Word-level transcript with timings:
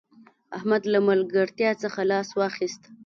احمد 0.57 0.83
له 0.93 0.99
ملګرتیا 1.09 1.71
څخه 1.83 1.99
لاس 2.11 2.29
واخيست 2.39 2.81